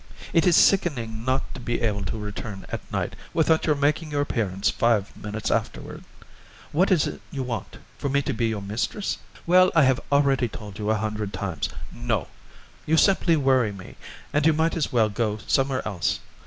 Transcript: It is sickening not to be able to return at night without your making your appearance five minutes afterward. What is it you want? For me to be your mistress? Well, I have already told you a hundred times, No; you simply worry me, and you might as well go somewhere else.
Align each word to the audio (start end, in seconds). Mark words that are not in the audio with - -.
It 0.33 0.47
is 0.47 0.55
sickening 0.57 1.23
not 1.25 1.53
to 1.53 1.59
be 1.59 1.81
able 1.81 2.03
to 2.05 2.17
return 2.17 2.65
at 2.69 2.91
night 2.91 3.15
without 3.35 3.67
your 3.67 3.75
making 3.75 4.09
your 4.09 4.21
appearance 4.21 4.67
five 4.67 5.15
minutes 5.15 5.51
afterward. 5.51 6.03
What 6.71 6.89
is 6.89 7.05
it 7.05 7.21
you 7.29 7.43
want? 7.43 7.77
For 7.99 8.09
me 8.09 8.23
to 8.23 8.33
be 8.33 8.47
your 8.47 8.63
mistress? 8.63 9.19
Well, 9.45 9.69
I 9.75 9.83
have 9.83 9.99
already 10.11 10.47
told 10.47 10.79
you 10.79 10.89
a 10.89 10.95
hundred 10.97 11.33
times, 11.33 11.69
No; 11.91 12.29
you 12.87 12.97
simply 12.97 13.35
worry 13.35 13.71
me, 13.71 13.95
and 14.33 14.43
you 14.43 14.53
might 14.53 14.75
as 14.75 14.91
well 14.91 15.07
go 15.07 15.37
somewhere 15.45 15.87
else. 15.87 16.19